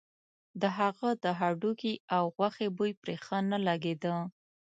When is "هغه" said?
0.77-1.09